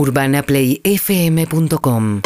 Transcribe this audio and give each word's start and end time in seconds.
UrbanaPlayFM.com 0.00 2.22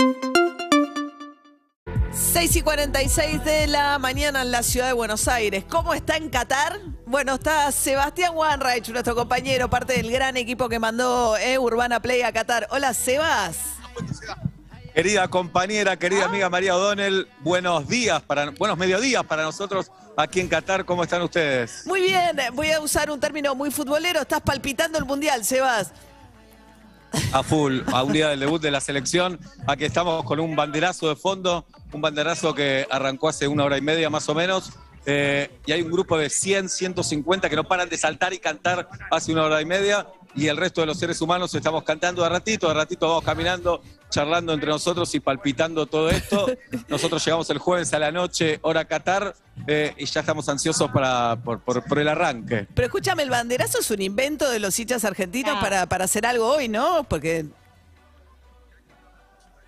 6 2.12 2.56
y 2.56 2.62
46 2.62 3.44
de 3.44 3.66
la 3.66 3.98
mañana 3.98 4.42
en 4.42 4.52
la 4.52 4.62
ciudad 4.62 4.86
de 4.86 4.92
Buenos 4.92 5.26
Aires. 5.26 5.64
¿Cómo 5.68 5.92
está 5.92 6.16
en 6.16 6.30
Qatar? 6.30 6.78
Bueno, 7.04 7.34
está 7.34 7.72
Sebastián 7.72 8.36
Wanreich, 8.36 8.90
nuestro 8.90 9.16
compañero, 9.16 9.68
parte 9.68 9.94
del 9.94 10.12
gran 10.12 10.36
equipo 10.36 10.68
que 10.68 10.78
mandó 10.78 11.36
eh, 11.36 11.58
Urbana 11.58 12.00
Play 12.00 12.22
a 12.22 12.30
Qatar. 12.30 12.68
Hola, 12.70 12.94
Sebas. 12.94 13.56
Querida 14.94 15.26
compañera, 15.26 15.98
querida 15.98 16.26
amiga 16.26 16.48
María 16.48 16.76
O'Donnell, 16.76 17.26
buenos 17.40 17.88
días, 17.88 18.22
para, 18.22 18.50
buenos 18.50 18.78
mediodías 18.78 19.24
para 19.24 19.42
nosotros 19.42 19.90
aquí 20.16 20.38
en 20.38 20.46
Qatar. 20.46 20.84
¿Cómo 20.84 21.02
están 21.02 21.22
ustedes? 21.22 21.84
Muy 21.86 22.02
bien, 22.02 22.36
voy 22.52 22.70
a 22.70 22.78
usar 22.78 23.10
un 23.10 23.18
término 23.18 23.56
muy 23.56 23.72
futbolero. 23.72 24.20
Estás 24.20 24.42
palpitando 24.42 24.96
el 24.96 25.06
Mundial, 25.06 25.44
Sebas. 25.44 25.92
A 27.32 27.42
full, 27.42 27.80
a 27.92 28.02
un 28.02 28.12
día 28.12 28.28
del 28.28 28.40
debut 28.40 28.60
de 28.60 28.70
la 28.70 28.80
selección. 28.80 29.38
Aquí 29.66 29.84
estamos 29.84 30.24
con 30.24 30.40
un 30.40 30.56
banderazo 30.56 31.08
de 31.08 31.16
fondo, 31.16 31.66
un 31.92 32.00
banderazo 32.00 32.54
que 32.54 32.86
arrancó 32.90 33.28
hace 33.28 33.48
una 33.48 33.64
hora 33.64 33.78
y 33.78 33.80
media 33.80 34.10
más 34.10 34.28
o 34.28 34.34
menos. 34.34 34.72
Eh, 35.06 35.50
y 35.66 35.72
hay 35.72 35.82
un 35.82 35.90
grupo 35.90 36.16
de 36.16 36.30
100, 36.30 36.68
150 36.68 37.50
que 37.50 37.56
no 37.56 37.64
paran 37.64 37.88
de 37.88 37.98
saltar 37.98 38.32
y 38.32 38.38
cantar 38.38 38.88
hace 39.10 39.32
una 39.32 39.44
hora 39.44 39.60
y 39.60 39.66
media. 39.66 40.06
Y 40.36 40.48
el 40.48 40.56
resto 40.56 40.80
de 40.80 40.88
los 40.88 40.98
seres 40.98 41.20
humanos 41.20 41.54
estamos 41.54 41.84
cantando 41.84 42.24
a 42.24 42.28
ratito, 42.28 42.68
a 42.68 42.74
ratito 42.74 43.08
vamos 43.08 43.24
caminando, 43.24 43.82
charlando 44.10 44.52
entre 44.52 44.68
nosotros 44.68 45.14
y 45.14 45.20
palpitando 45.20 45.86
todo 45.86 46.10
esto. 46.10 46.46
Nosotros 46.88 47.24
llegamos 47.24 47.48
el 47.50 47.58
jueves 47.58 47.92
a 47.94 47.98
la 48.00 48.10
noche, 48.10 48.58
hora 48.62 48.84
Qatar, 48.84 49.34
eh, 49.68 49.94
y 49.96 50.06
ya 50.06 50.20
estamos 50.20 50.48
ansiosos 50.48 50.90
para, 50.90 51.36
por, 51.36 51.60
por- 51.60 51.84
por 51.84 51.98
el 52.00 52.08
arranque. 52.08 52.66
Pero 52.74 52.86
escúchame, 52.86 53.22
el 53.22 53.30
banderazo 53.30 53.78
es 53.78 53.90
un 53.92 54.02
invento 54.02 54.50
de 54.50 54.58
los 54.58 54.76
hinchas 54.78 55.04
argentinos 55.04 55.56
para, 55.60 55.86
para 55.86 56.04
hacer 56.06 56.26
algo 56.26 56.48
hoy, 56.48 56.68
¿no? 56.68 57.04
Porque 57.04 57.46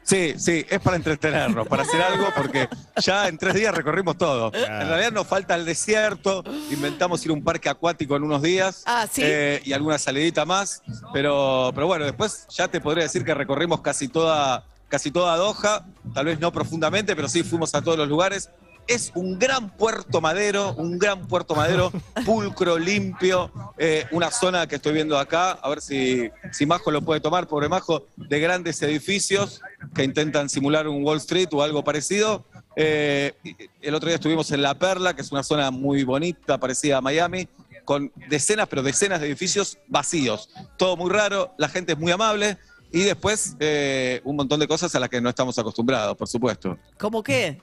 Sí, 0.06 0.34
sí, 0.38 0.64
es 0.68 0.78
para 0.80 0.96
entretenernos, 0.96 1.66
para 1.66 1.82
hacer 1.82 2.00
algo, 2.00 2.26
porque 2.36 2.68
ya 3.02 3.26
en 3.26 3.36
tres 3.38 3.54
días 3.54 3.74
recorrimos 3.74 4.16
todo. 4.16 4.52
En 4.54 4.88
realidad 4.88 5.10
nos 5.10 5.26
falta 5.26 5.56
el 5.56 5.64
desierto, 5.64 6.44
inventamos 6.70 7.24
ir 7.24 7.32
a 7.32 7.34
un 7.34 7.42
parque 7.42 7.68
acuático 7.68 8.14
en 8.14 8.22
unos 8.22 8.40
días 8.40 8.84
Ah, 8.86 9.06
¿sí? 9.10 9.22
eh, 9.24 9.60
y 9.64 9.72
alguna 9.72 9.98
salidita 9.98 10.44
más, 10.44 10.80
pero, 11.12 11.72
pero 11.74 11.88
bueno, 11.88 12.04
después 12.04 12.46
ya 12.50 12.68
te 12.68 12.80
podría 12.80 13.02
decir 13.02 13.24
que 13.24 13.34
recorrimos 13.34 13.80
casi 13.80 14.06
toda, 14.06 14.64
casi 14.88 15.10
toda 15.10 15.36
Doha, 15.36 15.84
tal 16.14 16.26
vez 16.26 16.38
no 16.38 16.52
profundamente, 16.52 17.16
pero 17.16 17.28
sí 17.28 17.42
fuimos 17.42 17.74
a 17.74 17.82
todos 17.82 17.98
los 17.98 18.06
lugares. 18.08 18.48
Es 18.88 19.10
un 19.16 19.36
gran 19.36 19.70
puerto 19.76 20.20
madero, 20.20 20.72
un 20.74 20.96
gran 21.00 21.26
puerto 21.26 21.56
madero, 21.56 21.90
pulcro, 22.24 22.78
limpio, 22.78 23.50
eh, 23.76 24.06
una 24.12 24.30
zona 24.30 24.68
que 24.68 24.76
estoy 24.76 24.92
viendo 24.92 25.18
acá, 25.18 25.50
a 25.60 25.68
ver 25.68 25.80
si, 25.80 26.30
si 26.52 26.66
Majo 26.66 26.92
lo 26.92 27.02
puede 27.02 27.20
tomar, 27.20 27.48
pobre 27.48 27.68
Majo, 27.68 28.06
de 28.16 28.38
grandes 28.38 28.80
edificios 28.82 29.60
que 29.96 30.04
intentan 30.04 30.48
simular 30.48 30.86
un 30.86 31.02
Wall 31.02 31.16
Street 31.18 31.48
o 31.52 31.62
algo 31.62 31.82
parecido. 31.82 32.44
Eh, 32.76 33.32
el 33.80 33.94
otro 33.94 34.08
día 34.08 34.16
estuvimos 34.16 34.50
en 34.52 34.62
La 34.62 34.74
Perla, 34.78 35.16
que 35.16 35.22
es 35.22 35.32
una 35.32 35.42
zona 35.42 35.70
muy 35.70 36.04
bonita, 36.04 36.58
parecida 36.58 36.98
a 36.98 37.00
Miami, 37.00 37.48
con 37.84 38.12
decenas, 38.28 38.68
pero 38.68 38.82
decenas 38.82 39.20
de 39.20 39.26
edificios 39.28 39.78
vacíos. 39.88 40.50
Todo 40.76 40.96
muy 40.96 41.10
raro, 41.10 41.54
la 41.56 41.68
gente 41.68 41.92
es 41.92 41.98
muy 41.98 42.12
amable 42.12 42.58
y 42.92 43.00
después 43.02 43.56
eh, 43.58 44.20
un 44.24 44.36
montón 44.36 44.60
de 44.60 44.68
cosas 44.68 44.94
a 44.94 45.00
las 45.00 45.08
que 45.08 45.20
no 45.20 45.28
estamos 45.30 45.58
acostumbrados, 45.58 46.16
por 46.16 46.28
supuesto. 46.28 46.78
¿cómo 46.98 47.22
qué? 47.22 47.60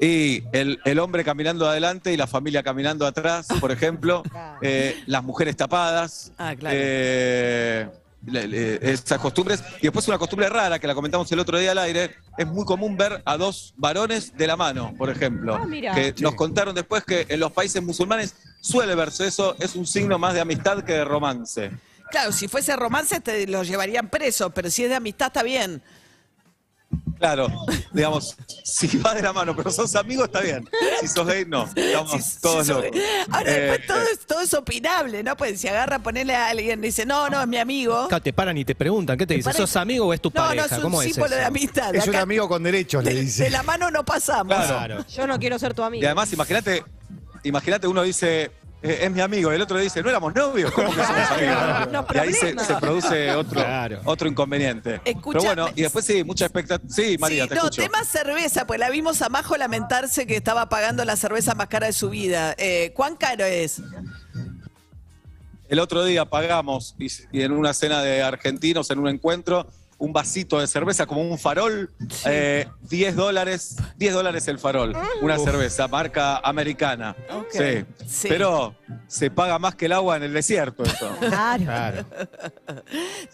Y 0.00 0.42
el, 0.52 0.80
el 0.84 0.98
hombre 0.98 1.22
caminando 1.24 1.68
adelante 1.68 2.12
y 2.12 2.16
la 2.16 2.26
familia 2.26 2.62
caminando 2.62 3.06
atrás, 3.06 3.46
por 3.60 3.70
ejemplo, 3.70 4.22
eh, 4.62 5.02
las 5.06 5.22
mujeres 5.22 5.56
tapadas, 5.56 6.32
Ah, 6.36 6.54
claro. 6.56 6.76
eh, 6.78 7.88
esas 8.26 9.18
costumbres. 9.18 9.62
Y 9.78 9.82
después 9.82 10.06
una 10.08 10.18
costumbre 10.18 10.48
rara 10.48 10.78
que 10.78 10.86
la 10.86 10.94
comentamos 10.94 11.30
el 11.32 11.38
otro 11.38 11.58
día 11.58 11.72
al 11.72 11.78
aire, 11.78 12.16
es 12.36 12.46
muy 12.46 12.64
común 12.64 12.96
ver 12.96 13.22
a 13.24 13.36
dos 13.36 13.74
varones 13.76 14.36
de 14.36 14.46
la 14.46 14.56
mano, 14.56 14.94
por 14.96 15.10
ejemplo. 15.10 15.54
Ah, 15.54 15.66
mira. 15.66 15.94
que 15.94 16.14
nos 16.20 16.34
contaron 16.34 16.74
después 16.74 17.04
que 17.04 17.26
en 17.28 17.40
los 17.40 17.52
países 17.52 17.82
musulmanes 17.82 18.34
suele 18.60 18.94
verse 18.94 19.26
eso, 19.26 19.56
es 19.58 19.76
un 19.76 19.86
signo 19.86 20.18
más 20.18 20.34
de 20.34 20.40
amistad 20.40 20.82
que 20.82 20.92
de 20.92 21.04
romance. 21.04 21.70
Claro, 22.10 22.32
si 22.32 22.48
fuese 22.48 22.76
romance 22.76 23.20
te 23.20 23.46
lo 23.46 23.62
llevarían 23.62 24.08
preso, 24.08 24.50
pero 24.50 24.70
si 24.70 24.84
es 24.84 24.88
de 24.88 24.96
amistad 24.96 25.28
está 25.28 25.42
bien. 25.42 25.82
Claro, 27.18 27.48
digamos, 27.92 28.36
si 28.62 28.98
va 28.98 29.14
de 29.14 29.22
la 29.22 29.32
mano, 29.32 29.56
pero 29.56 29.70
sos 29.70 29.94
amigos, 29.96 30.26
está 30.26 30.40
bien. 30.40 30.68
Si 31.00 31.08
sos 31.08 31.26
gay, 31.26 31.44
no. 31.46 31.68
Estamos 31.74 32.38
todos 32.42 32.68
locos. 32.68 32.90
Ahora 33.30 33.50
Eh, 33.50 33.60
después 33.60 33.86
todo 33.86 34.02
es, 34.12 34.26
todo 34.26 34.40
es 34.42 34.54
opinable, 34.54 35.22
¿no? 35.22 35.36
Pues 35.36 35.60
si 35.60 35.68
agarra, 35.68 35.98
ponerle 35.98 36.34
a 36.34 36.48
alguien, 36.48 36.80
dice, 36.80 37.06
no, 37.06 37.28
no, 37.30 37.40
es 37.40 37.48
mi 37.48 37.56
amigo. 37.56 38.08
Claro, 38.08 38.22
te 38.22 38.32
paran 38.32 38.58
y 38.58 38.64
te 38.64 38.74
preguntan, 38.74 39.16
¿qué 39.16 39.26
te 39.26 39.34
dice? 39.34 39.44
parece- 39.44 39.62
¿Sos 39.62 39.76
amigo 39.76 40.06
o 40.06 40.12
es 40.12 40.20
tu 40.20 40.30
No, 40.34 40.42
no, 40.42 40.46
pareja? 40.48 40.66
es 40.66 40.72
un 40.72 40.80
¿Cómo 40.82 41.00
es 41.02 41.08
símbolo 41.12 41.26
eso? 41.32 41.36
de 41.36 41.44
amistad. 41.44 41.94
Es 41.94 42.06
un 42.06 42.16
amigo 42.16 42.48
con 42.48 42.62
derechos, 42.62 43.02
le 43.02 43.14
de, 43.14 43.20
dice. 43.22 43.44
de 43.44 43.50
la 43.50 43.62
mano 43.62 43.90
no 43.90 44.04
pasamos. 44.04 44.54
Claro. 44.54 45.04
Yo 45.08 45.26
no 45.26 45.38
quiero 45.38 45.58
ser 45.58 45.72
tu 45.72 45.82
amigo. 45.82 46.02
Y 46.02 46.06
además, 46.06 46.32
imagínate, 46.32 46.84
imagínate 47.44 47.86
uno 47.86 48.02
dice, 48.02 48.50
eh, 48.82 48.98
es 49.02 49.10
mi 49.10 49.20
amigo, 49.20 49.50
y 49.52 49.56
el 49.56 49.62
otro 49.62 49.78
dice, 49.78 50.02
no 50.02 50.08
éramos 50.10 50.34
novios, 50.34 50.70
¿cómo 50.72 50.88
que 50.94 51.02
somos 51.04 51.30
amigos? 51.30 51.92
No, 51.92 52.06
y 52.14 52.18
ahí 52.18 52.32
se, 52.32 52.54
produce 52.80 53.30
otro, 53.32 53.60
Claro. 53.60 54.00
otro 54.04 54.28
inconveniente. 54.28 55.00
Escucha- 55.04 55.38
Pero 55.40 55.44
bueno, 55.44 55.68
y 55.74 55.82
después 55.82 56.04
sí, 56.04 56.22
mucha 56.24 56.44
expectativa. 56.46 56.92
Sí, 56.92 57.16
María, 57.18 57.44
sí, 57.44 57.48
te 57.48 57.54
no, 57.56 57.62
escucho. 57.62 57.82
tema 57.82 58.04
cerveza, 58.04 58.66
pues 58.66 58.78
la 58.78 58.90
vimos 58.90 59.22
a 59.22 59.28
Majo 59.28 59.56
lamentarse 59.56 60.26
que 60.26 60.36
estaba 60.36 60.68
pagando 60.68 61.04
la 61.04 61.16
cerveza 61.16 61.54
más 61.54 61.68
cara 61.68 61.86
de 61.86 61.92
su 61.92 62.10
vida. 62.10 62.54
Eh, 62.58 62.92
¿Cuán 62.94 63.16
caro 63.16 63.44
es? 63.44 63.80
El 65.68 65.80
otro 65.80 66.04
día 66.04 66.24
pagamos, 66.26 66.94
y, 66.98 67.08
y 67.32 67.42
en 67.42 67.52
una 67.52 67.74
cena 67.74 68.00
de 68.02 68.22
argentinos, 68.22 68.88
en 68.90 69.00
un 69.00 69.08
encuentro, 69.08 69.66
un 69.98 70.12
vasito 70.12 70.60
de 70.60 70.66
cerveza 70.66 71.06
como 71.06 71.22
un 71.22 71.38
farol, 71.38 71.90
eh, 72.26 72.68
10 72.82 73.16
dólares, 73.16 73.76
10 73.96 74.14
dólares 74.14 74.46
el 74.48 74.58
farol, 74.58 74.94
una 75.22 75.38
cerveza, 75.38 75.88
marca 75.88 76.38
americana. 76.38 77.16
Ok. 77.32 77.52
Sí. 77.52 77.84
Sí. 78.06 78.28
Pero 78.28 78.74
se 79.06 79.30
paga 79.30 79.58
más 79.58 79.74
que 79.74 79.86
el 79.86 79.92
agua 79.92 80.16
en 80.16 80.24
el 80.24 80.32
desierto 80.32 80.82
eso. 80.84 81.16
Claro. 81.26 81.64
Claro. 81.64 82.06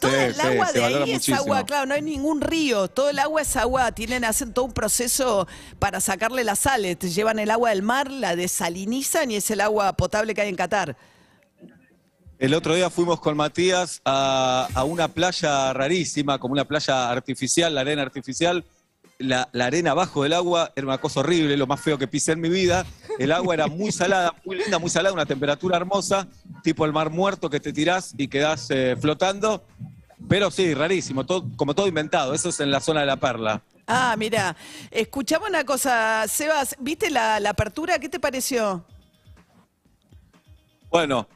Toda 0.00 0.24
el 0.26 0.34
sí, 0.34 0.40
agua 0.40 0.72
de 0.72 0.84
ahí 0.84 0.94
es 0.94 1.00
muchísimo. 1.00 1.36
agua, 1.38 1.66
claro, 1.66 1.86
no 1.86 1.94
hay 1.94 2.02
ningún 2.02 2.40
río. 2.40 2.88
Todo 2.88 3.10
el 3.10 3.18
agua 3.18 3.42
es 3.42 3.56
agua, 3.56 3.92
tienen, 3.92 4.24
hacen 4.24 4.52
todo 4.52 4.64
un 4.64 4.72
proceso 4.72 5.46
para 5.78 6.00
sacarle 6.00 6.44
las 6.44 6.60
sales. 6.60 6.98
Te 6.98 7.10
llevan 7.10 7.38
el 7.38 7.50
agua 7.50 7.70
del 7.70 7.82
mar, 7.82 8.10
la 8.10 8.36
desalinizan 8.36 9.30
y 9.30 9.36
es 9.36 9.50
el 9.50 9.60
agua 9.60 9.92
potable 9.94 10.34
que 10.34 10.42
hay 10.42 10.48
en 10.48 10.56
Qatar. 10.56 10.96
El 12.42 12.54
otro 12.54 12.74
día 12.74 12.90
fuimos 12.90 13.20
con 13.20 13.36
Matías 13.36 14.02
a, 14.04 14.84
una 14.84 15.06
playa 15.06 15.72
rarísima, 15.72 16.40
como 16.40 16.54
una 16.54 16.64
playa 16.64 17.08
artificial, 17.08 17.72
la 17.72 17.82
arena 17.82 18.02
artificial. 18.02 18.64
La, 19.18 19.48
arena 19.54 19.92
abajo 19.92 20.24
del 20.24 20.32
agua 20.32 20.72
era 20.74 20.84
una 20.84 20.98
cosa 20.98 21.20
horrible, 21.20 21.56
lo 21.56 21.68
más 21.68 21.80
feo 21.80 21.98
que 21.98 22.08
pisé 22.08 22.32
en 22.32 22.40
mi 22.40 22.48
vida. 22.48 22.84
El 23.20 23.30
agua 23.30 23.54
era 23.54 23.68
muy 23.68 23.92
salada, 23.92 24.34
muy 24.44 24.56
linda, 24.56 24.80
muy 24.80 24.90
salada, 24.90 25.12
una 25.12 25.24
temperatura 25.24 25.76
hermosa, 25.76 26.26
tipo 26.64 26.84
el 26.84 26.92
mar 26.92 27.10
muerto 27.10 27.48
que 27.48 27.60
te 27.60 27.72
tirás 27.72 28.12
y 28.18 28.26
quedás 28.26 28.66
eh, 28.70 28.96
flotando. 29.00 29.62
Pero 30.28 30.50
sí, 30.50 30.74
rarísimo, 30.74 31.24
todo, 31.24 31.44
como 31.54 31.76
todo 31.76 31.86
inventado. 31.86 32.34
Eso 32.34 32.48
es 32.48 32.58
en 32.58 32.72
la 32.72 32.80
zona 32.80 33.02
de 33.02 33.06
la 33.06 33.18
perla. 33.18 33.62
Ah, 33.86 34.16
mira, 34.18 34.56
escuchame 34.90 35.46
una 35.46 35.62
cosa, 35.62 36.24
Sebas, 36.26 36.74
¿viste 36.80 37.08
la 37.08 37.36
apertura? 37.36 38.00
¿Qué 38.00 38.08
te 38.08 38.18
pareció? 38.18 38.84
Bueno, 40.92 41.26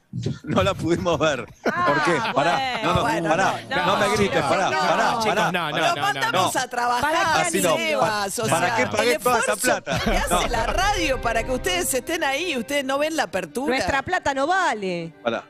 no 0.45 0.63
la 0.63 0.75
pudimos 0.75 1.19
ver. 1.19 1.47
¿Por 1.47 2.05
qué? 2.05 2.21
Pará, 2.35 2.81
no, 2.83 2.95
no, 2.95 3.01
bueno, 3.01 3.29
pará, 3.31 3.61
no, 3.71 3.87
no, 3.87 3.97
me 3.97 4.07
no, 4.07 4.13
grites, 4.13 4.43
no, 4.43 4.49
pará, 4.51 4.71
no, 4.71 4.79
pará, 4.79 5.07
no, 5.07 5.13
no, 5.13 5.71
pará. 5.71 5.95
Lo 5.95 6.03
mandamos 6.03 6.55
no. 6.55 6.61
a 6.61 6.69
trabajar, 6.69 7.13
¿Para 7.13 7.33
qué 7.35 7.41
Así 7.49 7.63
no, 7.63 7.77
Sebas, 7.77 8.39
o 8.39 8.47
¿para 8.49 8.67
sea, 8.67 8.77
qué 8.77 8.97
pagué 8.97 9.15
el 9.15 9.23
toda 9.23 9.39
esa 9.39 9.53
esfuerzo 9.55 9.83
plata? 9.83 10.01
que 10.05 10.17
hace 10.19 10.35
No. 10.35 10.49
la 10.49 10.67
radio 10.67 11.21
para 11.23 11.43
que 11.43 11.53
ustedes 11.53 11.95
estén 11.95 12.23
ahí, 12.23 12.55
ustedes 12.57 12.85
no 12.85 12.99
ven 12.99 13.17
la 13.17 13.23
apertura. 13.25 13.69
Nuestra 13.75 14.03
plata 14.03 14.35
no 14.35 14.47
vale. 14.47 15.15
Pará. 15.23 15.45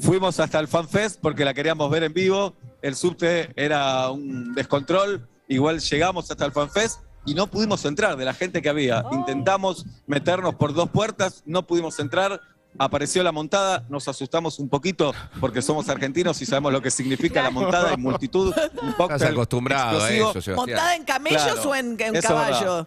Fuimos 0.00 0.38
hasta 0.38 0.58
el 0.58 0.68
FanFest 0.68 1.20
porque 1.20 1.44
la 1.46 1.54
queríamos 1.54 1.90
ver 1.90 2.02
en 2.02 2.12
vivo. 2.12 2.54
El 2.82 2.94
subte 2.96 3.50
era 3.56 4.10
un 4.10 4.54
descontrol. 4.54 5.26
Igual 5.48 5.80
llegamos 5.80 6.30
hasta 6.30 6.44
el 6.44 6.52
FanFest 6.52 7.00
y 7.24 7.32
no 7.34 7.46
pudimos 7.46 7.82
entrar 7.86 8.16
de 8.18 8.24
la 8.26 8.34
gente 8.34 8.60
que 8.60 8.68
había. 8.68 9.02
Intentamos 9.12 9.86
meternos 10.06 10.56
por 10.56 10.74
dos 10.74 10.90
puertas, 10.90 11.42
no 11.46 11.66
pudimos 11.66 11.98
entrar. 11.98 12.38
Apareció 12.78 13.22
la 13.22 13.30
montada, 13.30 13.84
nos 13.88 14.08
asustamos 14.08 14.58
un 14.58 14.68
poquito 14.68 15.14
porque 15.40 15.62
somos 15.62 15.88
argentinos 15.88 16.40
y 16.42 16.46
sabemos 16.46 16.72
lo 16.72 16.82
que 16.82 16.90
significa 16.90 17.40
la 17.42 17.50
montada 17.50 17.92
y 17.94 17.96
multitud. 17.96 18.52
Un 18.82 18.88
Estás 18.90 19.22
acostumbrado 19.22 20.02
a 20.02 20.10
eso, 20.10 20.32
Sebastián. 20.32 20.56
¿Montada 20.56 20.96
en 20.96 21.04
camellos 21.04 21.42
Claro, 21.42 21.70
o 21.70 21.74
en, 21.74 21.86
en 21.92 22.00
eso 22.00 22.18
es 22.18 22.24
caballo? 22.26 22.86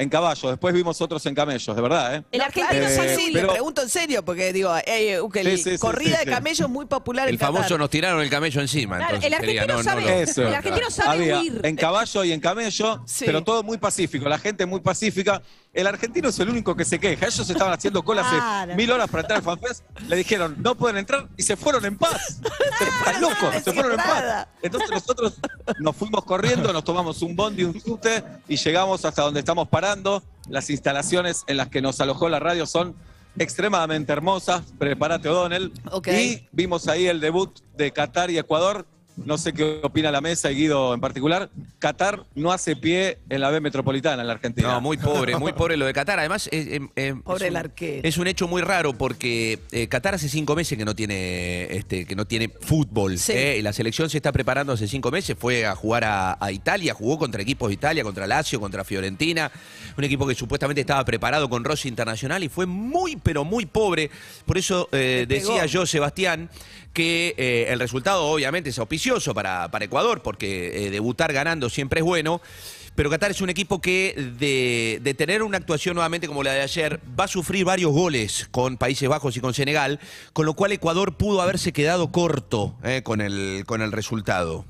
En 0.00 0.08
caballo, 0.08 0.50
después 0.50 0.72
vimos 0.72 1.00
otros 1.00 1.26
en 1.26 1.34
camellos, 1.34 1.74
de 1.74 1.82
verdad, 1.82 2.14
¿eh? 2.14 2.22
El 2.30 2.38
No, 2.38 2.44
argentino 2.44 2.82
Eh, 2.86 3.16
sí, 3.16 3.16
sí, 3.20 3.30
pero- 3.32 3.48
le 3.48 3.52
pregunto 3.54 3.82
en 3.82 3.88
serio, 3.88 4.24
porque 4.24 4.52
digo, 4.52 4.72
que 5.32 5.42
Sí, 5.42 5.56
sí, 5.56 5.70
sí, 5.72 5.78
corrida 5.78 6.18
sí, 6.20 6.24
de 6.24 6.24
sí. 6.24 6.30
camello 6.30 6.64
es 6.66 6.70
muy 6.70 6.86
popular 6.86 7.26
en 7.26 7.34
El 7.34 7.38
famoso 7.40 7.62
Qatar. 7.64 7.78
nos 7.80 7.90
tiraron 7.90 8.20
el 8.22 8.30
camello 8.30 8.60
encima. 8.60 8.98
Claro, 8.98 9.16
entonces 9.16 9.26
el 9.26 9.34
argentino 9.34 9.66
no, 9.66 9.78
no, 9.78 9.82
sabe- 9.82 10.02
no. 10.02 10.08
Eso. 10.10 10.42
El 10.46 10.54
argentino 10.54 10.90
sabe 10.92 11.08
Había 11.10 11.40
huir. 11.40 11.60
en 11.64 11.74
caballo 11.74 12.22
y 12.24 12.30
en 12.32 12.38
camello, 12.40 13.02
Sí. 13.06 13.24
pero 13.26 13.42
todo 13.42 13.64
muy 13.64 13.78
pacífico. 13.78 14.28
La 14.28 14.38
gente 14.38 14.66
muy 14.66 14.78
pacífica. 14.78 15.42
El 15.72 15.86
argentino 15.86 16.28
es 16.28 16.38
el 16.38 16.48
único 16.48 16.74
que 16.74 16.84
se 16.84 16.98
queja. 16.98 17.26
Ellos 17.26 17.48
estaban 17.48 17.72
haciendo 17.72 18.02
cola 18.02 18.22
hace 18.22 18.74
mil 18.74 18.90
horas 18.90 19.08
para 19.08 19.22
entrar 19.22 19.38
al 19.38 19.44
FanFest. 19.44 19.84
Le 20.08 20.16
dijeron, 20.16 20.56
no 20.58 20.74
pueden 20.74 20.96
entrar 20.98 21.28
y 21.36 21.42
se 21.42 21.56
fueron 21.56 21.84
en 21.84 21.96
paz. 21.96 22.40
Están 23.06 23.20
locos, 23.20 23.54
se 23.62 23.72
fueron 23.72 23.92
en 23.92 23.98
paz. 23.98 24.48
Entonces 24.62 24.90
nosotros 24.90 25.34
nos 25.78 25.96
fuimos 25.96 26.24
corriendo, 26.24 26.72
nos 26.72 26.84
tomamos 26.84 27.22
un 27.22 27.36
bondi, 27.36 27.64
un 27.64 27.80
sute 27.80 28.24
y 28.48 28.56
llegamos 28.56 29.04
hasta 29.04 29.22
donde 29.22 29.40
estamos 29.40 29.68
parando. 29.68 30.22
Las 30.48 30.70
instalaciones 30.70 31.44
en 31.46 31.58
las 31.58 31.68
que 31.68 31.82
nos 31.82 32.00
alojó 32.00 32.28
la 32.28 32.40
radio 32.40 32.66
son 32.66 32.96
extremadamente 33.38 34.12
hermosas. 34.12 34.62
Prepárate, 34.78 35.28
O'Donnell. 35.28 35.72
Ok. 35.90 36.08
Y 36.08 36.48
vimos 36.52 36.88
ahí 36.88 37.06
el 37.06 37.20
debut 37.20 37.60
de 37.76 37.92
Qatar 37.92 38.30
y 38.30 38.38
Ecuador. 38.38 38.86
No 39.24 39.36
sé 39.38 39.52
qué 39.52 39.80
opina 39.82 40.10
la 40.10 40.20
mesa 40.20 40.50
y 40.50 40.54
Guido 40.56 40.94
en 40.94 41.00
particular. 41.00 41.50
Qatar 41.78 42.24
no 42.34 42.52
hace 42.52 42.76
pie 42.76 43.18
en 43.28 43.40
la 43.40 43.50
B 43.50 43.60
metropolitana 43.60 44.22
en 44.22 44.26
la 44.28 44.34
Argentina. 44.34 44.68
No, 44.68 44.80
muy 44.80 44.96
pobre, 44.96 45.36
muy 45.36 45.52
pobre 45.52 45.76
lo 45.76 45.86
de 45.86 45.92
Qatar. 45.92 46.18
Además, 46.18 46.48
eh, 46.52 46.80
eh, 46.80 46.88
eh, 46.96 47.14
Pobre 47.24 47.44
es 47.44 47.48
el 47.48 47.52
un- 47.52 47.56
arquero. 47.58 48.08
Es 48.08 48.18
un 48.18 48.26
hecho 48.26 48.48
muy 48.48 48.62
raro 48.62 48.94
porque 48.94 49.58
eh, 49.72 49.86
Qatar 49.88 50.14
hace 50.14 50.28
cinco 50.28 50.54
meses 50.56 50.76
que 50.78 50.84
no 50.84 50.94
tiene, 50.94 51.64
este, 51.76 52.06
que 52.06 52.16
no 52.16 52.24
tiene 52.26 52.48
fútbol. 52.48 53.18
Sí. 53.18 53.32
eh, 53.32 53.56
y 53.58 53.62
la 53.62 53.72
selección 53.72 54.08
se 54.10 54.18
está 54.18 54.32
preparando 54.32 54.72
hace 54.72 54.88
cinco 54.88 55.10
meses. 55.10 55.36
Fue 55.38 55.66
a 55.66 55.74
jugar 55.74 56.04
a, 56.04 56.36
a 56.40 56.52
Italia, 56.52 56.94
jugó 56.94 57.18
contra 57.18 57.42
equipos 57.42 57.68
de 57.68 57.74
Italia, 57.74 58.02
contra 58.04 58.26
Lazio, 58.26 58.60
contra 58.60 58.84
Fiorentina. 58.84 59.50
Un 59.96 60.04
equipo 60.04 60.26
que 60.26 60.34
supuestamente 60.34 60.80
estaba 60.80 61.04
preparado 61.04 61.48
con 61.48 61.64
Rossi 61.64 61.88
Internacional 61.88 62.42
y 62.44 62.48
fue 62.48 62.66
muy, 62.66 63.16
pero 63.16 63.44
muy 63.44 63.66
pobre. 63.66 64.10
Por 64.46 64.58
eso 64.58 64.88
eh, 64.92 65.26
decía 65.28 65.66
yo, 65.66 65.86
Sebastián, 65.86 66.48
que 66.92 67.34
eh, 67.36 67.66
el 67.68 67.78
resultado 67.78 68.24
obviamente 68.26 68.70
es 68.70 68.78
auspicioso 69.08 69.34
para, 69.34 69.70
para 69.70 69.84
Ecuador, 69.84 70.22
porque 70.22 70.86
eh, 70.86 70.90
debutar 70.90 71.32
ganando 71.32 71.70
siempre 71.70 72.00
es 72.00 72.04
bueno. 72.04 72.40
Pero 72.94 73.10
Qatar 73.10 73.30
es 73.30 73.40
un 73.40 73.48
equipo 73.48 73.80
que 73.80 74.32
de, 74.40 74.98
de 75.02 75.14
tener 75.14 75.44
una 75.44 75.56
actuación 75.56 75.94
nuevamente 75.94 76.26
como 76.26 76.42
la 76.42 76.52
de 76.52 76.62
ayer, 76.62 77.00
va 77.18 77.24
a 77.24 77.28
sufrir 77.28 77.64
varios 77.64 77.92
goles 77.92 78.48
con 78.50 78.76
Países 78.76 79.08
Bajos 79.08 79.36
y 79.36 79.40
con 79.40 79.54
Senegal, 79.54 80.00
con 80.32 80.46
lo 80.46 80.54
cual 80.54 80.72
Ecuador 80.72 81.16
pudo 81.16 81.40
haberse 81.40 81.72
quedado 81.72 82.10
corto 82.10 82.74
eh, 82.82 83.02
con, 83.04 83.20
el, 83.20 83.62
con 83.66 83.82
el 83.82 83.92
resultado. 83.92 84.64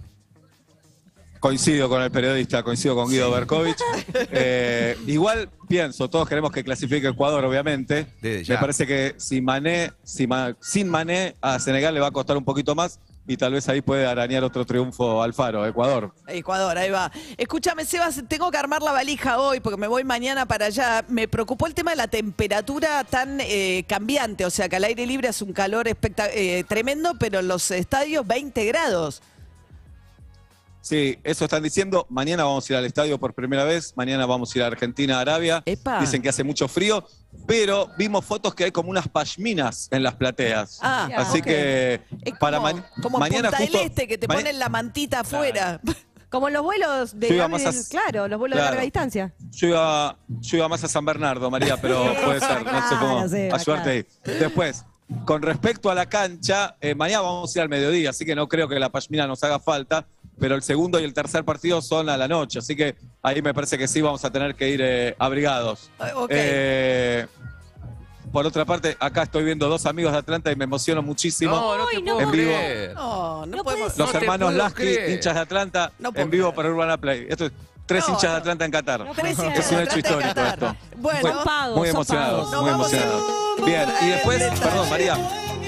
Coincido 1.41 1.89
con 1.89 2.03
el 2.03 2.11
periodista, 2.11 2.63
coincido 2.65 2.97
con 2.97 3.09
Guido 3.09 3.31
Berkovich. 3.31 3.79
Eh, 4.31 4.97
igual 5.07 5.49
pienso, 5.69 6.09
todos 6.11 6.29
queremos 6.29 6.51
que 6.51 6.65
clasifique 6.65 7.09
Ecuador, 7.09 7.45
obviamente. 7.45 8.07
Me 8.21 8.45
parece 8.59 8.87
que 8.87 9.15
si 9.17 9.41
Mané, 9.41 9.93
si 10.03 10.27
Ma- 10.27 10.55
sin 10.61 10.89
Mané 10.89 11.35
a 11.41 11.59
Senegal 11.59 11.95
le 11.95 12.01
va 12.01 12.09
a 12.09 12.11
costar 12.11 12.37
un 12.37 12.45
poquito 12.45 12.75
más 12.75 12.99
y 13.29 13.37
tal 13.37 13.53
vez 13.53 13.69
ahí 13.69 13.83
puede 13.83 14.07
arañar 14.07 14.43
otro 14.43 14.65
triunfo 14.65 15.23
Alfaro, 15.23 15.67
Ecuador. 15.67 16.15
Ecuador, 16.27 16.79
ahí 16.79 16.91
va. 16.91 17.13
Escúchame, 17.37 17.85
Sebas, 17.85 18.23
tengo 18.27 18.51
que 18.51 18.57
armar 18.57 18.83
la 18.83 18.91
valija 18.91 19.39
hoy 19.39 19.61
porque 19.61 19.77
me 19.77 19.87
voy 19.87 20.03
mañana 20.03 20.47
para 20.47 20.67
allá. 20.67 21.05
Me 21.09 21.29
preocupó 21.29 21.67
el 21.67 21.75
tema 21.75 21.91
de 21.91 21.99
la 21.99 22.09
temperatura 22.09 23.05
tan 23.05 23.39
eh, 23.43 23.85
cambiante, 23.87 24.47
o 24.47 24.51
sea 24.51 24.71
que 24.71 24.77
al 24.77 24.85
aire 24.85 25.07
libre 25.07 25.29
hace 25.29 25.45
un 25.45 25.53
calor 25.53 25.87
eh, 25.89 26.65
tremendo, 26.67 27.17
pero 27.19 27.41
en 27.41 27.49
los 27.49 27.71
estadios 27.71 28.27
20 28.27 28.65
grados. 28.65 29.21
Sí, 30.89 31.19
eso 31.23 31.45
están 31.45 31.63
diciendo. 31.63 32.07
Mañana 32.09 32.45
vamos 32.45 32.69
a 32.69 32.73
ir 32.73 32.79
al 32.79 32.87
estadio 32.87 33.19
por 33.19 33.35
primera 33.35 33.65
vez. 33.65 33.93
Mañana 33.95 34.25
vamos 34.25 34.55
a 34.55 34.59
ir 34.59 34.65
a 34.65 34.69
Argentina, 34.69 35.21
Arabia. 35.21 35.63
Epa. 35.67 36.01
Dicen 36.01 36.23
que 36.23 36.31
hace 36.31 36.45
mucho 36.45 36.67
frío, 36.67 37.07
pero 37.47 37.91
vimos 37.99 38.25
fotos 38.25 38.55
que 38.55 38.65
hay 38.65 38.71
como 38.73 38.89
unas 38.89 39.07
pashminas 39.07 39.89
en 39.91 40.03
las 40.03 40.15
plateas. 40.15 40.79
Ah, 40.81 41.11
Así 41.15 41.43
que 41.43 42.01
Es 42.25 42.33
para 42.39 42.57
como, 42.57 42.73
ma- 42.73 42.87
como 43.03 43.19
mañana 43.19 43.51
Punta 43.51 43.59
justo- 43.65 43.79
del 43.79 43.87
Este, 43.89 44.09
que 44.09 44.17
te 44.17 44.27
ponen 44.27 44.59
la 44.59 44.71
mantita 44.71 45.21
afuera. 45.21 45.79
Como 46.31 46.51
los 46.51 46.63
vuelos 46.63 47.19
de 47.19 47.27
Yo 47.29 47.35
iba 47.37 47.45
avión, 47.47 47.63
más 47.65 47.87
a- 47.87 47.89
claro, 47.89 48.29
los 48.29 48.39
vuelos 48.39 48.57
Claro. 48.57 48.67
de 48.67 48.71
larga 48.77 48.83
distancia. 48.85 49.33
Yo 49.51 49.69
iba, 49.69 50.19
yo 50.29 50.57
iba 50.59 50.69
más 50.69 50.85
a 50.85 50.89
San 50.89 51.03
Bernardo, 51.07 51.51
María, 51.51 51.79
pero 51.81 52.05
puede 52.23 52.39
ser, 52.41 52.65
no 52.65 52.89
sé 52.89 52.95
cómo. 53.01 53.21
Ayudarte 53.55 53.91
ahí. 53.91 54.07
Después, 54.39 54.85
con 55.25 55.41
respecto 55.41 55.89
a 55.91 55.95
la 55.95 56.05
cancha, 56.07 56.77
eh, 56.83 56.95
mañana 56.95 57.23
vamos 57.23 57.57
a 57.57 57.59
ir 57.59 57.63
al 57.63 57.71
mediodía, 57.71 58.11
así 58.11 58.27
que 58.27 58.35
no 58.35 58.47
creo 58.47 58.69
que 58.69 58.79
la 58.79 58.91
pashmina 58.91 59.27
nos 59.27 59.43
haga 59.43 59.59
falta, 59.59 60.07
pero 60.39 60.55
el 60.55 60.63
segundo 60.63 60.99
y 61.01 61.05
el 61.05 61.13
tercer 61.15 61.45
partido 61.45 61.81
son 61.83 62.09
a 62.09 62.17
la 62.17 62.29
noche, 62.29 62.59
así 62.61 62.77
que 62.77 62.97
ahí 63.23 63.43
me 63.43 63.53
parece 63.55 63.77
que 63.79 63.89
sí 63.89 64.01
vamos 64.01 64.25
a 64.25 64.31
tener 64.31 64.55
que 64.55 64.69
ir 64.69 64.81
eh, 64.83 65.17
abrigados. 65.19 65.91
Ah. 65.99 66.11
Eh, 66.29 67.27
por 68.33 68.45
otra 68.47 68.65
parte, 68.67 68.95
acá 69.01 69.23
estoy 69.23 69.43
viendo 69.43 69.69
dos 69.69 69.87
amigos 69.87 70.13
de 70.13 70.19
Atlanta 70.19 70.53
y 70.53 70.57
me 70.57 70.65
emociono 70.65 71.03
muchísimo. 71.03 71.53
no 71.57 71.87
Ay, 71.91 71.97
te 71.97 72.03
no. 72.03 72.15
puedo 72.17 72.21
En 72.21 72.31
vivo. 72.31 72.51
creer. 72.53 72.95
No, 72.95 73.47
no, 73.47 73.57
No 73.57 73.65
podemos. 73.65 73.97
Los 73.97 74.13
No 74.13 74.19
hermanos 74.21 74.53
Lasky, 74.55 74.83
creer. 74.83 75.11
hinchas 75.13 75.35
de 75.35 75.41
Atlanta, 75.41 75.93
No 75.99 76.11
en 76.15 76.29
vivo 76.31 76.53
creer. 76.53 76.55
por 76.55 76.67
Urbana 76.67 76.99
Play. 76.99 77.27
Esto 77.31 77.47
es 77.47 77.53
tres 77.87 78.05
No, 78.07 78.15
hinchas 78.15 78.23
de 78.25 78.29
no. 78.29 78.37
Atlanta 78.37 78.65
en 78.67 78.71
Qatar. 78.71 79.01
No 79.01 79.13
Tres 79.15 79.39
Es 79.39 79.73
un 79.73 79.81
hecho 79.81 79.99
histórico 79.99 80.41
esto. 80.43 80.77
Bueno, 80.99 81.21
Fue 81.21 81.33
Son 81.33 81.45
pagos, 81.45 81.77
muy 81.79 81.87
son 81.89 81.97
emocionados, 81.97 82.53
muy 82.63 82.71
emocionados. 82.71 83.23
Bien, 83.65 83.89
y 84.03 84.07
después, 84.09 84.43
perdón, 84.61 84.91
María, 84.91 85.17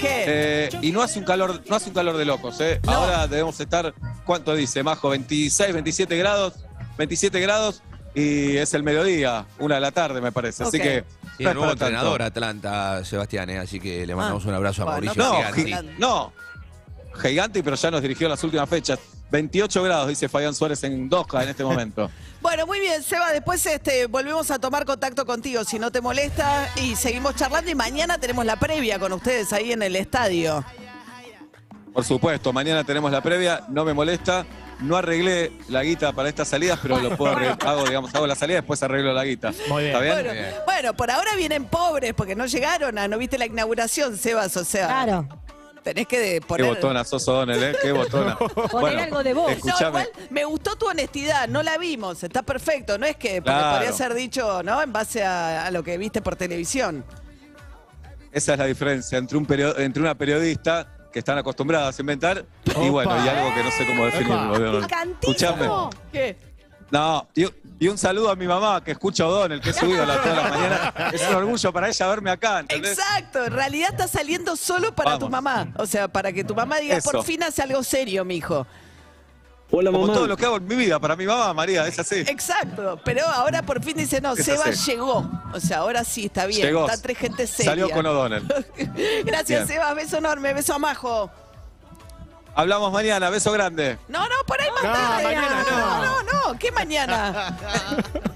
¿qué? 0.00 0.24
eh, 0.26 0.68
y 0.82 0.92
no 0.92 1.00
hace 1.02 1.18
un 1.18 1.24
calor, 1.24 1.62
no 1.66 1.76
hace 1.76 1.88
un 1.88 1.94
calor 1.94 2.16
de 2.18 2.24
locos, 2.26 2.60
¿eh? 2.60 2.78
No. 2.84 2.92
Ahora 2.92 3.26
debemos 3.26 3.58
estar, 3.58 3.94
¿cuánto 4.30 4.54
dice, 4.54 4.84
Majo? 4.84 5.08
26, 5.08 5.72
27 5.72 6.16
grados, 6.16 6.54
27 6.96 7.40
grados 7.40 7.82
y 8.14 8.56
es 8.58 8.72
el 8.74 8.84
mediodía, 8.84 9.44
una 9.58 9.74
de 9.74 9.80
la 9.80 9.90
tarde 9.90 10.20
me 10.20 10.30
parece. 10.30 10.62
Así 10.62 10.78
que 10.78 11.02
Y 11.36 11.42
no 11.42 11.50
el 11.50 11.56
nuevo 11.56 11.70
tanto. 11.72 11.86
entrenador 11.86 12.22
Atlanta, 12.22 13.04
Sebastián, 13.04 13.50
eh, 13.50 13.58
así 13.58 13.80
que 13.80 14.06
le 14.06 14.14
mandamos 14.14 14.44
Ah, 14.44 14.48
un 14.50 14.54
abrazo 14.54 14.82
a 14.82 14.84
bueno, 14.96 15.12
Mauricio 15.12 15.22
No, 15.24 15.52
Giganti. 15.52 15.88
gi- 15.88 15.98
no, 15.98 16.32
gigante, 17.20 17.60
pero 17.64 17.74
ya 17.74 17.90
nos 17.90 18.02
dirigió 18.02 18.28
las 18.28 18.44
últimas 18.44 18.68
fechas. 18.68 19.00
28 19.32 19.82
grados, 19.82 20.06
dice 20.08 20.28
Fabián 20.28 20.54
Suárez 20.54 20.82
en 20.84 21.08
Doha 21.08 21.42
en 21.42 21.48
este 21.48 21.64
momento. 21.64 22.08
Bueno, 22.40 22.66
muy 22.66 22.80
bien, 22.80 23.02
Seba, 23.02 23.32
después 23.32 23.66
este, 23.66 24.06
volvemos 24.06 24.50
a 24.50 24.58
tomar 24.58 24.86
contacto 24.86 25.26
contigo, 25.26 25.62
si 25.64 25.78
no 25.78 25.90
te 25.92 26.00
molesta, 26.00 26.70
y 26.76 26.96
seguimos 26.96 27.34
charlando 27.36 27.70
y 27.70 27.74
mañana 27.74 28.16
tenemos 28.16 28.46
la 28.46 28.56
previa 28.56 28.98
con 28.98 29.12
ustedes 29.12 29.52
ahí 29.52 29.72
en 29.72 29.82
el 29.82 29.94
estadio. 29.94 30.64
Por 31.92 32.04
supuesto, 32.04 32.52
mañana 32.52 32.84
tenemos 32.84 33.10
la 33.10 33.20
previa, 33.20 33.62
no 33.68 33.84
me 33.84 33.92
molesta. 33.94 34.44
No 34.80 34.96
arreglé 34.96 35.52
la 35.68 35.82
guita 35.82 36.12
para 36.12 36.30
estas 36.30 36.48
salidas, 36.48 36.78
pero 36.80 36.98
lo 37.00 37.14
puedo 37.16 37.32
arreglar. 37.34 37.58
Hago, 37.66 37.84
digamos, 37.84 38.14
hago 38.14 38.26
la 38.26 38.34
salida, 38.34 38.56
después 38.58 38.82
arreglo 38.82 39.12
la 39.12 39.24
guita. 39.24 39.52
Muy 39.68 39.82
bien. 39.84 39.94
¿Está 39.94 40.00
bien? 40.02 40.14
Bueno, 40.14 40.32
Bien. 40.32 40.54
bueno, 40.64 40.94
por 40.96 41.10
ahora 41.10 41.36
vienen 41.36 41.64
pobres 41.66 42.14
porque 42.14 42.34
no 42.34 42.46
llegaron 42.46 42.96
a, 42.96 43.06
no 43.06 43.18
viste 43.18 43.36
la 43.36 43.44
inauguración, 43.44 44.16
Sebas, 44.16 44.56
o 44.56 44.64
sea, 44.64 44.86
Claro. 44.86 45.28
tenés 45.82 46.06
que 46.06 46.18
de- 46.18 46.40
Qué 46.40 46.46
poner... 46.46 46.66
botona 46.66 47.04
sos, 47.04 47.28
O'Donnell, 47.28 47.62
¿eh? 47.62 47.76
Qué 47.82 47.92
botona. 47.92 48.38
Poner 48.70 49.00
algo 49.00 49.22
de 49.22 49.34
vos. 49.34 49.52
No, 49.66 49.74
igual 49.86 50.08
me 50.30 50.44
gustó 50.46 50.76
tu 50.76 50.86
honestidad, 50.86 51.46
no 51.48 51.62
la 51.62 51.76
vimos, 51.76 52.22
está 52.22 52.42
perfecto, 52.42 52.96
no 52.96 53.04
es 53.04 53.16
que 53.16 53.42
Claro. 53.42 53.72
podría 53.76 53.92
ser 53.92 54.14
dicho, 54.14 54.62
¿no? 54.62 54.80
En 54.80 54.92
base 54.94 55.22
a, 55.22 55.66
a 55.66 55.70
lo 55.70 55.82
que 55.82 55.98
viste 55.98 56.22
por 56.22 56.36
televisión. 56.36 57.04
Esa 58.32 58.52
es 58.54 58.58
la 58.58 58.64
diferencia 58.64 59.18
entre, 59.18 59.36
un 59.36 59.46
entre 59.76 60.00
una 60.02 60.14
periodista 60.16 60.86
que 61.12 61.18
están 61.18 61.38
acostumbradas 61.38 61.98
a 61.98 62.02
inventar 62.02 62.44
y 62.64 62.88
bueno, 62.88 63.12
y 63.24 63.28
algo 63.28 63.54
que 63.54 63.62
no 63.64 63.70
sé 63.70 63.86
cómo 63.86 64.04
definirlo. 64.06 64.80
Escuchame. 65.20 65.68
¿Qué? 66.12 66.36
No, 66.90 67.28
y, 67.36 67.46
y 67.78 67.88
un 67.88 67.96
saludo 67.96 68.30
a 68.30 68.36
mi 68.36 68.48
mamá 68.48 68.82
que 68.82 68.90
escucha 68.90 69.22
a 69.24 69.28
O'Donnell, 69.28 69.60
que 69.60 69.70
es 69.70 69.76
su 69.76 69.86
ídola 69.86 70.20
todas 70.20 70.36
las 70.36 70.50
mañanas. 70.50 70.92
Es 71.14 71.28
un 71.28 71.36
orgullo 71.36 71.72
para 71.72 71.88
ella 71.88 72.06
verme 72.08 72.30
acá. 72.30 72.60
¿entendés? 72.60 72.98
Exacto, 72.98 73.44
en 73.44 73.52
realidad 73.52 73.90
está 73.92 74.08
saliendo 74.08 74.56
solo 74.56 74.92
para 74.94 75.18
tu 75.18 75.28
mamá. 75.28 75.68
O 75.76 75.86
sea, 75.86 76.08
para 76.08 76.32
que 76.32 76.42
tu 76.42 76.54
mamá 76.54 76.78
diga, 76.78 76.96
Eso. 76.96 77.12
por 77.12 77.24
fin 77.24 77.42
hace 77.44 77.62
algo 77.62 77.82
serio, 77.84 78.24
mijo. 78.24 78.66
Hola 79.72 79.90
Como 79.92 80.02
mamá. 80.06 80.14
todo 80.14 80.26
lo 80.26 80.36
que 80.36 80.44
hago 80.44 80.56
en 80.56 80.66
mi 80.66 80.74
vida, 80.74 80.98
para 80.98 81.14
mi 81.14 81.26
mamá, 81.26 81.54
María, 81.54 81.86
es 81.86 81.96
así. 81.98 82.16
Exacto, 82.26 83.00
pero 83.04 83.24
ahora 83.26 83.62
por 83.62 83.80
fin 83.82 83.96
dice, 83.96 84.20
no, 84.20 84.32
Es 84.32 84.44
Seba 84.44 84.64
así. 84.66 84.90
llegó. 84.90 85.30
O 85.54 85.60
sea, 85.60 85.78
ahora 85.78 86.02
sí, 86.02 86.26
está 86.26 86.46
bien. 86.46 86.66
Llegó. 86.66 86.86
Está 86.88 87.00
tres 87.00 87.18
gente 87.18 87.46
seria. 87.46 87.70
Salió 87.72 87.90
con 87.90 88.04
O'Donnell. 88.04 88.42
Gracias, 89.24 89.66
Bien. 89.66 89.66
Seba. 89.68 89.94
Beso 89.94 90.18
enorme, 90.18 90.52
beso 90.54 90.74
a 90.74 90.78
Majo. 90.80 91.30
Hablamos 92.56 92.92
mañana, 92.92 93.30
beso 93.30 93.52
grande. 93.52 93.96
No, 94.08 94.20
no, 94.28 94.34
por 94.44 94.60
ahí 94.60 94.68
más 94.72 94.82
No, 94.82 94.92
tarde. 94.92 95.22
mañana 95.24 95.64
no, 95.70 95.78
no. 95.78 96.22
no, 96.22 96.32
no, 96.52 96.58
¿qué 96.58 96.72
mañana? 96.72 97.56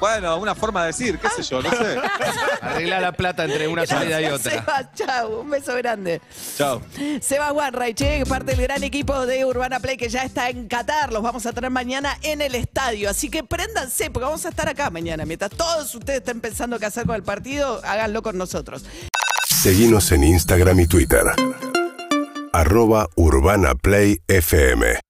Bueno, 0.00 0.36
una 0.36 0.54
forma 0.54 0.82
de 0.82 0.88
decir, 0.88 1.18
qué 1.18 1.28
sé 1.30 1.42
yo, 1.42 1.62
no 1.62 1.70
sé. 1.70 1.98
Arregla 2.60 3.00
la 3.00 3.12
plata 3.12 3.44
entre 3.44 3.68
una 3.68 3.86
salida 3.86 4.20
y 4.20 4.26
otra. 4.26 4.52
Seba, 4.52 4.90
chau, 4.94 5.40
un 5.40 5.50
beso 5.50 5.74
grande. 5.76 6.20
Chao. 6.56 6.82
Seba 7.20 7.52
Wanreich, 7.52 8.26
parte 8.28 8.52
del 8.52 8.62
gran 8.62 8.82
equipo 8.82 9.26
de 9.26 9.44
Urbana 9.44 9.80
Play 9.80 9.96
que 9.96 10.08
ya 10.08 10.22
está 10.22 10.50
en 10.50 10.68
Qatar. 10.68 11.12
Los 11.12 11.22
vamos 11.22 11.46
a 11.46 11.52
tener 11.52 11.70
mañana 11.70 12.18
en 12.22 12.40
el 12.40 12.54
estadio. 12.54 13.10
Así 13.10 13.30
que 13.30 13.42
préndanse, 13.42 14.10
porque 14.10 14.24
vamos 14.24 14.44
a 14.46 14.50
estar 14.50 14.68
acá 14.68 14.90
mañana. 14.90 15.24
Mientras 15.24 15.50
todos 15.50 15.94
ustedes 15.94 16.20
estén 16.20 16.40
pensando 16.40 16.78
qué 16.78 16.86
hacer 16.86 17.06
con 17.06 17.16
el 17.16 17.22
partido, 17.22 17.80
háganlo 17.84 18.22
con 18.22 18.36
nosotros. 18.36 18.84
Seguinos 19.48 20.12
en 20.12 20.24
Instagram 20.24 20.80
y 20.80 20.86
Twitter. 20.86 21.24
Arroba 22.52 23.08
Urbana 23.16 23.74
Play 23.74 24.20
FM. 24.28 25.00